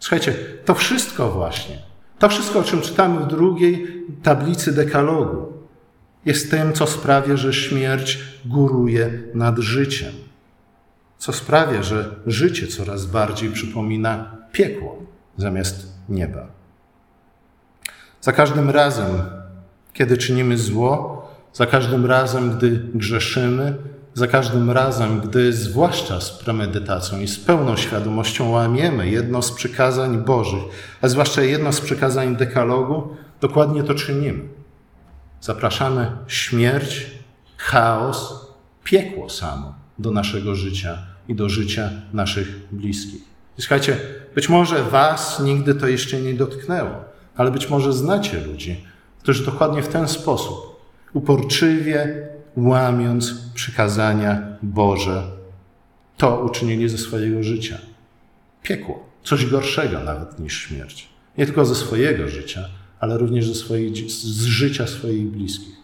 Słuchajcie, 0.00 0.34
to 0.64 0.74
wszystko 0.74 1.30
właśnie, 1.30 1.78
to 2.18 2.28
wszystko, 2.28 2.58
o 2.58 2.64
czym 2.64 2.80
czytamy 2.80 3.20
w 3.20 3.26
drugiej 3.26 4.04
tablicy 4.22 4.72
dekalogu, 4.72 5.52
jest 6.24 6.50
tym, 6.50 6.72
co 6.72 6.86
sprawia, 6.86 7.36
że 7.36 7.52
śmierć 7.52 8.18
góruje 8.44 9.10
nad 9.34 9.58
życiem. 9.58 10.12
Co 11.18 11.32
sprawia, 11.32 11.82
że 11.82 12.16
życie 12.26 12.66
coraz 12.66 13.06
bardziej 13.06 13.50
przypomina 13.50 14.36
piekło 14.52 15.02
zamiast 15.36 15.92
nieba. 16.08 16.46
Za 18.20 18.32
każdym 18.32 18.70
razem, 18.70 19.06
kiedy 19.92 20.18
czynimy 20.18 20.58
zło, 20.58 21.26
za 21.52 21.66
każdym 21.66 22.06
razem, 22.06 22.50
gdy 22.50 22.70
grzeszymy, 22.94 23.76
za 24.16 24.26
każdym 24.26 24.70
razem, 24.70 25.20
gdy 25.20 25.52
zwłaszcza 25.52 26.20
z 26.20 26.30
premedytacją 26.30 27.20
i 27.20 27.28
z 27.28 27.38
pełną 27.38 27.76
świadomością 27.76 28.50
łamiemy 28.50 29.10
jedno 29.10 29.42
z 29.42 29.52
przykazań 29.52 30.18
Bożych, 30.24 30.62
a 31.02 31.08
zwłaszcza 31.08 31.42
jedno 31.42 31.72
z 31.72 31.80
przykazań 31.80 32.36
dekalogu, 32.36 33.16
dokładnie 33.40 33.82
to 33.82 33.94
czynimy. 33.94 34.42
Zapraszamy 35.40 36.10
śmierć, 36.26 37.06
chaos, 37.56 38.46
piekło 38.84 39.30
samo 39.30 39.74
do 39.98 40.10
naszego 40.10 40.54
życia 40.54 40.98
i 41.28 41.34
do 41.34 41.48
życia 41.48 41.90
naszych 42.12 42.68
bliskich. 42.72 43.22
I 43.58 43.62
słuchajcie, 43.62 43.96
być 44.34 44.48
może 44.48 44.82
Was 44.82 45.40
nigdy 45.40 45.74
to 45.74 45.88
jeszcze 45.88 46.20
nie 46.20 46.34
dotknęło, 46.34 47.04
ale 47.36 47.50
być 47.50 47.70
może 47.70 47.92
znacie 47.92 48.40
ludzi, 48.40 48.84
którzy 49.22 49.44
dokładnie 49.44 49.82
w 49.82 49.88
ten 49.88 50.08
sposób, 50.08 50.80
uporczywie 51.12 52.28
łamiąc 52.56 53.34
przykazania 53.54 54.42
Boże, 54.62 55.22
to 56.16 56.44
uczynili 56.44 56.88
ze 56.88 56.98
swojego 56.98 57.42
życia. 57.42 57.78
Piekło, 58.62 59.08
coś 59.24 59.46
gorszego 59.46 60.00
nawet 60.00 60.38
niż 60.38 60.62
śmierć. 60.62 61.08
Nie 61.38 61.46
tylko 61.46 61.64
ze 61.64 61.74
swojego 61.74 62.28
życia, 62.28 62.68
ale 63.00 63.18
również 63.18 63.48
ze 63.48 63.54
z 64.08 64.44
życia 64.44 64.86
swoich 64.86 65.26
bliskich. 65.26 65.76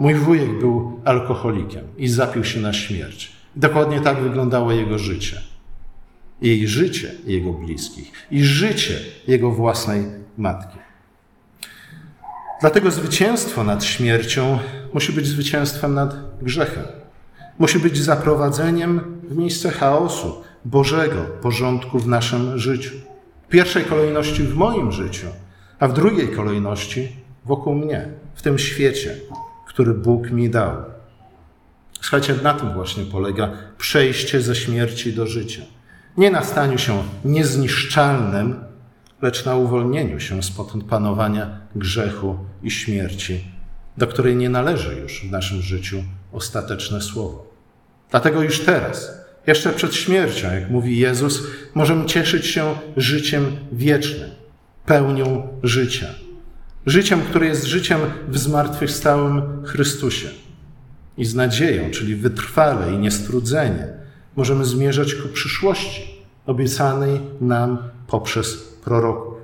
Mój 0.00 0.14
wujek 0.14 0.58
był 0.58 1.00
alkoholikiem 1.04 1.84
i 1.98 2.08
zapił 2.08 2.44
się 2.44 2.60
na 2.60 2.72
śmierć. 2.72 3.32
Dokładnie 3.56 4.00
tak 4.00 4.20
wyglądało 4.20 4.72
jego 4.72 4.98
życie. 4.98 5.40
Jej 6.42 6.68
życie 6.68 7.10
jego 7.26 7.52
bliskich 7.52 8.12
i 8.30 8.44
życie 8.44 8.98
jego 9.28 9.50
własnej 9.50 10.06
matki. 10.38 10.78
Dlatego 12.60 12.90
zwycięstwo 12.90 13.64
nad 13.64 13.84
śmiercią 13.84 14.58
musi 14.96 15.12
być 15.12 15.26
zwycięstwem 15.26 15.94
nad 15.94 16.16
grzechem. 16.42 16.84
Musi 17.58 17.78
być 17.78 17.98
zaprowadzeniem 17.98 19.20
w 19.28 19.36
miejsce 19.36 19.70
chaosu, 19.70 20.42
Bożego 20.64 21.22
porządku 21.42 21.98
w 21.98 22.08
naszym 22.08 22.58
życiu. 22.58 22.90
W 23.46 23.48
pierwszej 23.48 23.84
kolejności 23.84 24.42
w 24.42 24.54
moim 24.54 24.92
życiu, 24.92 25.26
a 25.78 25.88
w 25.88 25.92
drugiej 25.92 26.28
kolejności 26.28 27.08
wokół 27.44 27.74
mnie, 27.74 28.08
w 28.34 28.42
tym 28.42 28.58
świecie, 28.58 29.14
który 29.68 29.94
Bóg 29.94 30.30
mi 30.30 30.50
dał. 30.50 30.76
Słuchajcie, 32.00 32.34
na 32.42 32.54
tym 32.54 32.72
właśnie 32.72 33.04
polega 33.04 33.52
przejście 33.78 34.40
ze 34.40 34.54
śmierci 34.54 35.12
do 35.12 35.26
życia. 35.26 35.62
Nie 36.16 36.30
na 36.30 36.42
staniu 36.42 36.78
się 36.78 37.02
niezniszczalnym, 37.24 38.64
lecz 39.22 39.44
na 39.44 39.56
uwolnieniu 39.56 40.20
się 40.20 40.42
spod 40.42 40.72
panowania 40.88 41.60
grzechu 41.74 42.38
i 42.62 42.70
śmierci, 42.70 43.55
do 43.96 44.06
której 44.06 44.36
nie 44.36 44.48
należy 44.48 44.96
już 45.00 45.26
w 45.26 45.30
naszym 45.30 45.62
życiu 45.62 46.04
ostateczne 46.32 47.00
słowo. 47.00 47.50
Dlatego 48.10 48.42
już 48.42 48.60
teraz, 48.60 49.10
jeszcze 49.46 49.72
przed 49.72 49.94
śmiercią, 49.94 50.52
jak 50.52 50.70
mówi 50.70 50.98
Jezus, 50.98 51.42
możemy 51.74 52.06
cieszyć 52.06 52.46
się 52.46 52.74
życiem 52.96 53.56
wiecznym, 53.72 54.30
pełnią 54.86 55.48
życia. 55.62 56.06
Życiem, 56.86 57.20
które 57.20 57.46
jest 57.46 57.64
życiem 57.64 58.00
w 58.28 58.38
zmartwychwstałym 58.38 59.42
Chrystusie. 59.66 60.28
I 61.18 61.24
z 61.24 61.34
nadzieją, 61.34 61.90
czyli 61.90 62.16
wytrwale 62.16 62.92
i 62.92 62.98
niestrudzenie, 62.98 63.88
możemy 64.36 64.64
zmierzać 64.64 65.14
ku 65.14 65.28
przyszłości 65.28 66.24
obiecanej 66.46 67.20
nam 67.40 67.78
poprzez 68.06 68.54
proroków. 68.84 69.34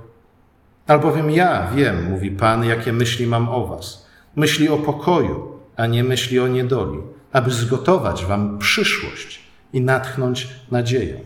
Albowiem 0.87 1.31
ja 1.31 1.71
wiem, 1.75 2.09
mówi 2.09 2.31
Pan, 2.31 2.63
jakie 2.63 2.93
myśli 2.93 3.27
mam 3.27 3.49
o 3.49 3.67
was. 3.67 4.02
Myśli 4.35 4.69
o 4.69 4.77
pokoju, 4.77 5.59
a 5.75 5.87
nie 5.87 6.03
myśli 6.03 6.39
o 6.39 6.47
niedoli, 6.47 6.99
aby 7.31 7.51
zgotować 7.51 8.25
wam 8.25 8.59
przyszłość 8.59 9.39
i 9.73 9.81
natchnąć 9.81 10.47
nadzieję. 10.71 11.19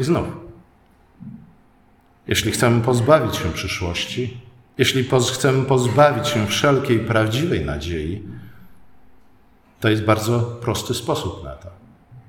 I 0.00 0.04
znowu, 0.04 0.32
jeśli 2.26 2.52
chcemy 2.52 2.80
pozbawić 2.80 3.36
się 3.36 3.52
przyszłości, 3.52 4.40
jeśli 4.78 5.04
poz 5.04 5.30
chcemy 5.30 5.64
pozbawić 5.64 6.28
się 6.28 6.46
wszelkiej 6.46 6.98
prawdziwej 6.98 7.64
nadziei, 7.64 8.22
to 9.80 9.88
jest 9.88 10.04
bardzo 10.04 10.40
prosty 10.40 10.94
sposób 10.94 11.44
na 11.44 11.50
to. 11.50 11.68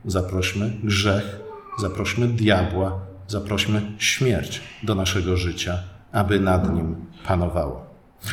Zaprośmy 0.06 0.74
grzech, 0.84 1.40
zaprośmy 1.80 2.28
diabła, 2.28 3.00
zaprośmy 3.28 3.82
śmierć 3.98 4.62
do 4.84 4.96
naszego 4.96 5.38
życia, 5.38 5.78
aby 6.12 6.40
nad 6.40 6.76
nim 6.76 6.96
panowało. 7.28 7.86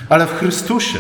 Ale 0.09 0.27
w 0.27 0.35
Chrystusie, 0.35 0.99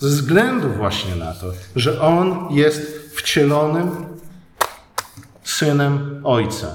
ze 0.00 0.08
względu 0.08 0.68
właśnie 0.68 1.16
na 1.16 1.32
to, 1.32 1.52
że 1.76 2.00
On 2.00 2.46
jest 2.50 3.10
wcielonym 3.14 3.90
synem 5.42 6.20
Ojca, 6.24 6.74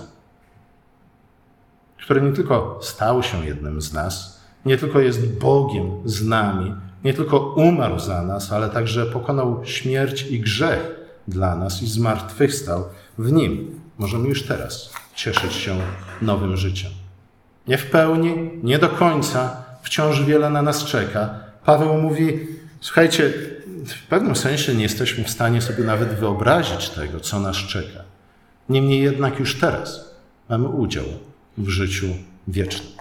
który 1.98 2.22
nie 2.22 2.34
tylko 2.34 2.80
stał 2.82 3.24
się 3.24 3.46
jednym 3.46 3.82
z 3.82 3.94
nas, 3.94 4.42
nie 4.66 4.78
tylko 4.78 5.00
jest 5.00 5.40
Bogiem 5.40 5.92
z 6.06 6.28
nami, 6.28 6.76
nie 7.04 7.14
tylko 7.14 7.40
umarł 7.40 8.00
za 8.00 8.22
nas, 8.22 8.52
ale 8.52 8.70
także 8.70 9.06
pokonał 9.06 9.62
śmierć 9.64 10.22
i 10.22 10.40
grzech 10.40 10.96
dla 11.28 11.56
nas 11.56 11.82
i 11.82 11.88
zmartwychwstał 11.88 12.84
w 13.18 13.32
nim. 13.32 13.80
Możemy 13.98 14.30
już 14.30 14.44
teraz 14.44 14.90
cieszyć 15.16 15.54
się 15.54 15.78
nowym 16.22 16.58
życiem. 16.58 16.92
Nie 17.68 17.78
w 17.78 17.90
pełni, 17.90 18.52
nie 18.64 18.80
do 18.80 18.90
końca, 18.90 19.64
wciąż 19.82 20.24
wiele 20.24 20.50
na 20.50 20.62
nas 20.62 20.84
czeka. 20.84 21.30
Paweł 21.66 21.98
mówi: 21.98 22.48
Słuchajcie, 22.86 23.34
w 23.88 24.08
pewnym 24.08 24.36
sensie 24.36 24.76
nie 24.76 24.84
jesteśmy 24.84 25.24
w 25.24 25.30
stanie 25.30 25.62
sobie 25.62 25.84
nawet 25.84 26.10
wyobrazić 26.10 26.89
tego, 26.89 27.19
co 27.19 27.39
nas 27.39 27.56
czeka. 27.58 28.04
Niemniej 28.69 29.02
jednak 29.02 29.39
już 29.39 29.60
teraz 29.60 30.15
mamy 30.50 30.67
udział 30.67 31.06
w 31.58 31.69
życiu 31.69 32.08
wiecznym. 32.48 32.91